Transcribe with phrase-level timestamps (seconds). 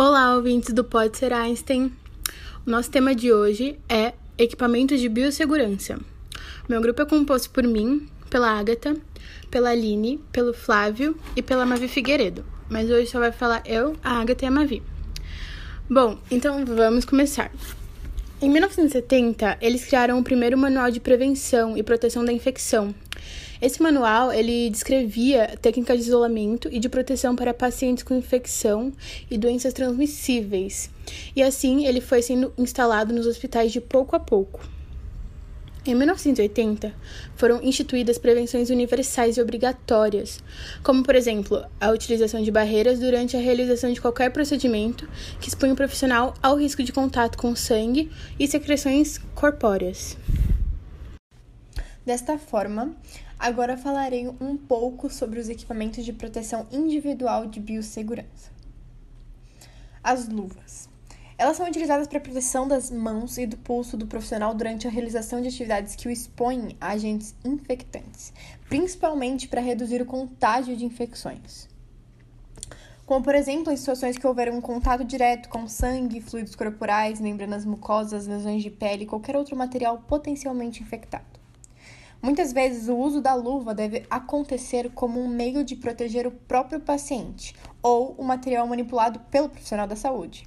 [0.00, 1.92] Olá, ouvintes do Pode Ser Einstein.
[2.64, 5.98] O nosso tema de hoje é equipamentos de biossegurança.
[6.68, 8.96] Meu grupo é composto por mim, pela Agatha,
[9.50, 12.44] pela Aline, pelo Flávio e pela Mavi Figueiredo.
[12.70, 14.84] Mas hoje só vai falar eu, a Agatha e a Mavi.
[15.90, 17.50] Bom, então vamos começar.
[18.40, 22.94] Em 1970, eles criaram o primeiro manual de prevenção e proteção da infecção,
[23.60, 28.92] esse manual ele descrevia técnicas de isolamento e de proteção para pacientes com infecção
[29.30, 30.90] e doenças transmissíveis.
[31.34, 34.60] E assim ele foi sendo instalado nos hospitais de pouco a pouco.
[35.88, 36.92] Em 1980,
[37.34, 40.38] foram instituídas prevenções universais e obrigatórias,
[40.82, 45.08] como, por exemplo, a utilização de barreiras durante a realização de qualquer procedimento
[45.40, 50.16] que exponha o profissional ao risco de contato com sangue e secreções corpóreas.
[52.04, 52.94] Desta forma,
[53.38, 58.50] agora falarei um pouco sobre os equipamentos de proteção individual de biossegurança.
[60.02, 60.88] As luvas.
[61.36, 65.40] Elas são utilizadas para proteção das mãos e do pulso do profissional durante a realização
[65.40, 68.32] de atividades que o expõem a agentes infectantes,
[68.68, 71.68] principalmente para reduzir o contágio de infecções.
[73.06, 77.64] Como, por exemplo, em situações que houver um contato direto com sangue, fluidos corporais, membranas
[77.64, 81.37] mucosas, lesões de pele e qualquer outro material potencialmente infectado.
[82.20, 86.80] Muitas vezes, o uso da luva deve acontecer como um meio de proteger o próprio
[86.80, 90.44] paciente ou o material manipulado pelo profissional da saúde.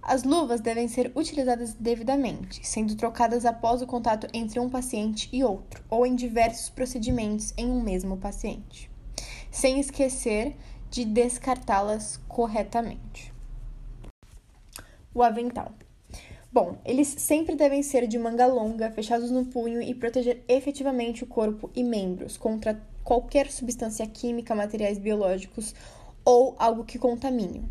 [0.00, 5.42] As luvas devem ser utilizadas devidamente, sendo trocadas após o contato entre um paciente e
[5.42, 8.88] outro, ou em diversos procedimentos em um mesmo paciente,
[9.50, 10.56] sem esquecer
[10.88, 13.34] de descartá-las corretamente.
[15.12, 15.72] O avental.
[16.56, 21.26] Bom, eles sempre devem ser de manga longa, fechados no punho e proteger efetivamente o
[21.26, 25.74] corpo e membros contra qualquer substância química, materiais biológicos
[26.24, 27.68] ou algo que contamine.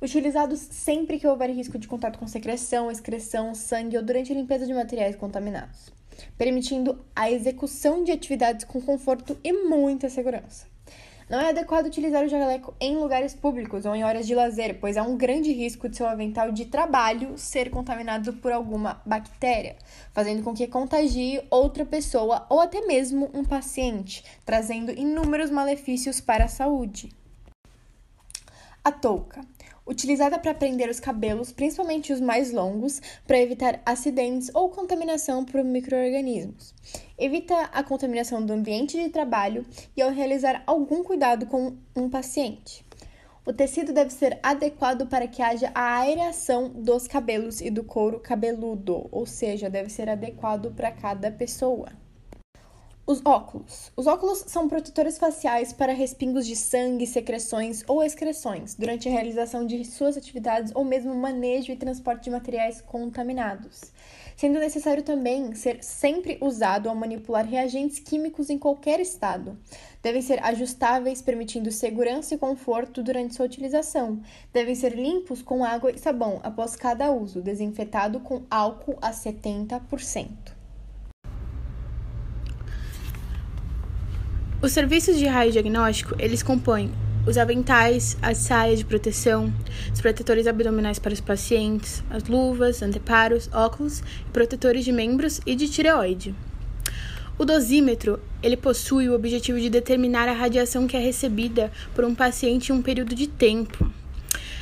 [0.00, 4.64] Utilizados sempre que houver risco de contato com secreção, excreção, sangue ou durante a limpeza
[4.64, 5.90] de materiais contaminados,
[6.38, 10.73] permitindo a execução de atividades com conforto e muita segurança.
[11.28, 14.96] Não é adequado utilizar o jaleco em lugares públicos ou em horas de lazer, pois
[14.96, 19.76] há um grande risco de seu avental de trabalho ser contaminado por alguma bactéria,
[20.12, 26.44] fazendo com que contagie outra pessoa ou até mesmo um paciente, trazendo inúmeros malefícios para
[26.44, 27.10] a saúde.
[28.84, 29.40] A touca
[29.86, 35.62] utilizada para prender os cabelos, principalmente os mais longos, para evitar acidentes ou contaminação por
[35.62, 36.74] microorganismos.
[37.18, 39.64] Evita a contaminação do ambiente de trabalho
[39.96, 42.84] e ao realizar algum cuidado com um paciente.
[43.46, 48.18] O tecido deve ser adequado para que haja a aereação dos cabelos e do couro
[48.18, 52.03] cabeludo, ou seja, deve ser adequado para cada pessoa.
[53.06, 53.92] Os óculos.
[53.94, 59.66] Os óculos são protetores faciais para respingos de sangue, secreções ou excreções durante a realização
[59.66, 63.92] de suas atividades ou mesmo manejo e transporte de materiais contaminados,
[64.34, 69.58] sendo necessário também ser sempre usado ao manipular reagentes químicos em qualquer estado.
[70.02, 74.22] Devem ser ajustáveis, permitindo segurança e conforto durante sua utilização.
[74.50, 80.53] Devem ser limpos com água e sabão após cada uso, desinfetado com álcool a 70%.
[84.64, 86.90] Os serviços de raio diagnóstico, eles compõem
[87.26, 89.52] os aventais, as saias de proteção,
[89.92, 95.68] os protetores abdominais para os pacientes, as luvas, anteparos, óculos, protetores de membros e de
[95.68, 96.34] tireoide.
[97.36, 102.14] O dosímetro, ele possui o objetivo de determinar a radiação que é recebida por um
[102.14, 103.90] paciente em um período de tempo.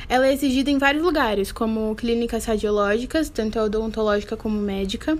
[0.09, 5.17] Ela é exigida em vários lugares, como clínicas radiológicas, tanto odontológica como médica,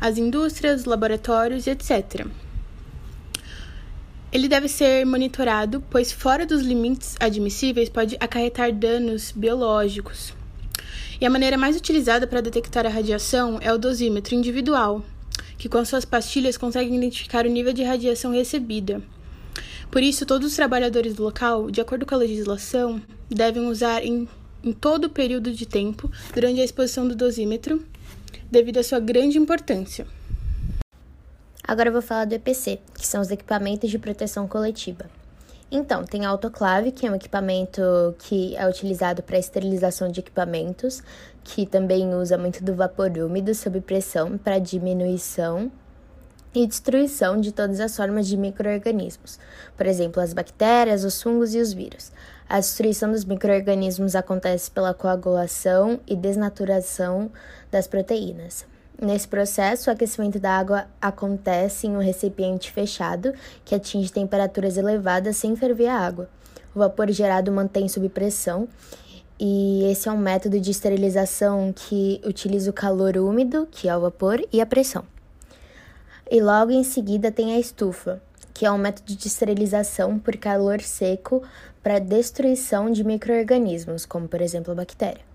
[0.00, 2.26] as indústrias, laboratórios, etc.
[4.32, 10.32] Ele deve ser monitorado, pois fora dos limites admissíveis pode acarretar danos biológicos.
[11.20, 15.04] E a maneira mais utilizada para detectar a radiação é o dosímetro individual,
[15.58, 19.02] que com suas pastilhas consegue identificar o nível de radiação recebida.
[19.90, 24.26] Por isso, todos os trabalhadores do local, de acordo com a legislação, devem usar em,
[24.64, 27.84] em todo o período de tempo durante a exposição do dosímetro,
[28.50, 30.06] devido à sua grande importância.
[31.72, 35.06] Agora eu vou falar do EPC, que são os equipamentos de proteção coletiva.
[35.70, 37.80] Então, tem a autoclave, que é um equipamento
[38.18, 41.02] que é utilizado para esterilização de equipamentos,
[41.42, 45.72] que também usa muito do vapor úmido sob pressão para diminuição
[46.54, 49.38] e destruição de todas as formas de microorganismos,
[49.74, 52.12] por exemplo, as bactérias, os fungos e os vírus.
[52.46, 57.32] A destruição dos microorganismos acontece pela coagulação e desnaturação
[57.70, 58.70] das proteínas.
[59.02, 63.34] Nesse processo, o aquecimento da água acontece em um recipiente fechado
[63.64, 66.30] que atinge temperaturas elevadas sem ferver a água.
[66.72, 68.68] O vapor gerado mantém sob pressão
[69.40, 74.02] e esse é um método de esterilização que utiliza o calor úmido, que é o
[74.02, 75.02] vapor, e a pressão.
[76.30, 78.22] E logo em seguida tem a estufa,
[78.54, 81.42] que é um método de esterilização por calor seco
[81.82, 85.31] para destruição de microorganismos, como por exemplo a bactéria.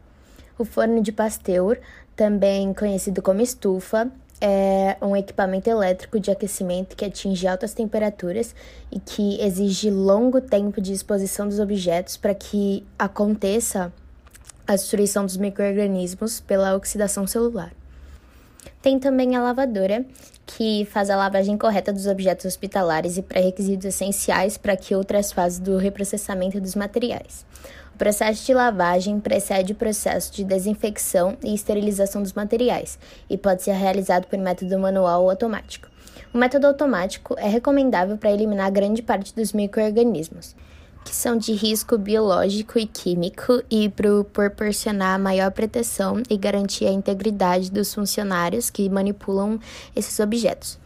[0.58, 1.78] O forno de Pasteur,
[2.16, 4.12] também conhecido como estufa,
[4.42, 8.56] é um equipamento elétrico de aquecimento que atinge altas temperaturas
[8.92, 13.92] e que exige longo tempo de exposição dos objetos para que aconteça
[14.68, 17.72] a destruição dos microorganismos pela oxidação celular.
[18.82, 20.06] Tem também a lavadora,
[20.46, 25.60] que faz a lavagem correta dos objetos hospitalares e pré-requisitos essenciais para que outras fases
[25.60, 27.46] do reprocessamento dos materiais.
[27.98, 33.64] O processo de lavagem precede o processo de desinfecção e esterilização dos materiais e pode
[33.64, 35.90] ser realizado por método manual ou automático.
[36.32, 40.56] O método automático é recomendável para eliminar grande parte dos microorganismos,
[41.04, 46.92] que são de risco biológico e químico, e para proporcionar maior proteção e garantir a
[46.92, 49.60] integridade dos funcionários que manipulam
[49.96, 50.78] esses objetos.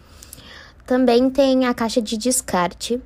[0.88, 3.02] Também tem a caixa de descarte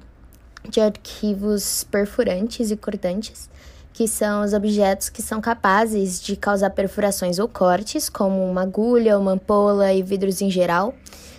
[0.70, 3.50] de arquivos perfurantes e cortantes,
[3.96, 9.18] que são os objetos que são capazes de causar perfurações ou cortes, como uma agulha,
[9.18, 10.94] uma ampola e vidros em geral.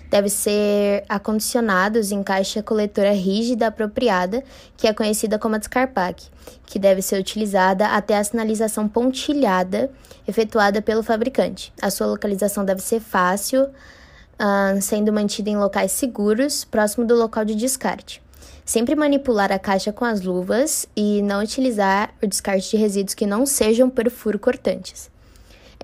[0.08, 4.42] Devem ser acondicionados em caixa coletora rígida apropriada,
[4.74, 6.28] que é conhecida como a descarpac,
[6.64, 9.90] que deve ser utilizada até a sinalização pontilhada
[10.26, 11.74] efetuada pelo fabricante.
[11.82, 17.44] A sua localização deve ser fácil, uh, sendo mantida em locais seguros, próximo do local
[17.44, 18.24] de descarte.
[18.66, 23.24] Sempre manipular a caixa com as luvas e não utilizar o descarte de resíduos que
[23.24, 25.08] não sejam por furo cortantes.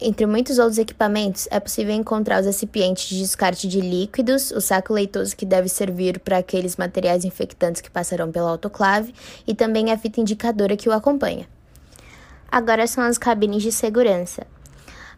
[0.01, 4.93] Entre muitos outros equipamentos, é possível encontrar os recipientes de descarte de líquidos, o saco
[4.93, 9.15] leitoso que deve servir para aqueles materiais infectantes que passarão pela autoclave
[9.47, 11.47] e também a fita indicadora que o acompanha.
[12.51, 14.45] Agora são as cabines de segurança.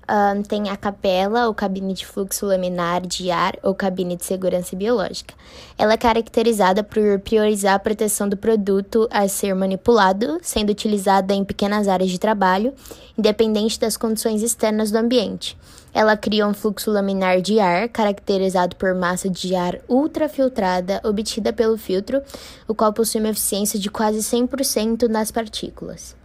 [0.09, 4.77] Um, tem a capela, ou cabine de fluxo laminar de ar, ou cabine de segurança
[4.77, 5.35] biológica.
[5.79, 11.45] Ela é caracterizada por priorizar a proteção do produto a ser manipulado, sendo utilizada em
[11.45, 12.75] pequenas áreas de trabalho,
[13.17, 15.57] independente das condições externas do ambiente.
[15.95, 21.79] Ela cria um fluxo laminar de ar, caracterizado por massa de ar ultrafiltrada obtida pelo
[21.79, 22.21] filtro,
[22.67, 26.17] o qual possui uma eficiência de quase 100% nas partículas.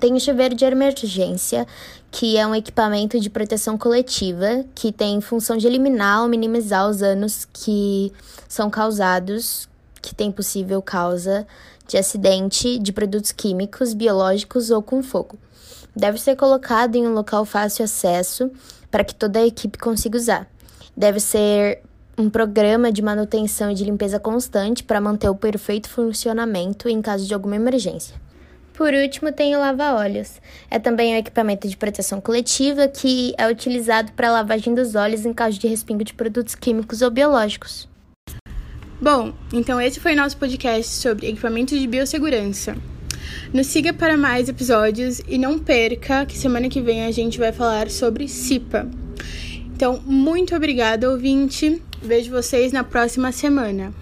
[0.00, 1.66] Tem o chuveiro de emergência,
[2.10, 6.98] que é um equipamento de proteção coletiva que tem função de eliminar ou minimizar os
[6.98, 8.12] danos que
[8.48, 9.68] são causados,
[10.00, 11.46] que tem possível causa
[11.86, 15.38] de acidente de produtos químicos, biológicos ou com fogo.
[15.94, 18.50] Deve ser colocado em um local fácil acesso
[18.90, 20.48] para que toda a equipe consiga usar.
[20.96, 21.82] Deve ser
[22.16, 27.26] um programa de manutenção e de limpeza constante para manter o perfeito funcionamento em caso
[27.26, 28.14] de alguma emergência.
[28.72, 30.40] Por último, tem o lava-olhos.
[30.70, 35.26] É também um equipamento de proteção coletiva que é utilizado para a lavagem dos olhos
[35.26, 37.88] em caso de respingo de produtos químicos ou biológicos.
[39.00, 42.76] Bom, então esse foi nosso podcast sobre equipamentos de biossegurança.
[43.52, 47.52] Nos siga para mais episódios e não perca que semana que vem a gente vai
[47.52, 48.88] falar sobre CIPA.
[49.74, 51.82] Então, muito obrigada, ouvinte.
[52.00, 53.92] Vejo vocês na próxima semana.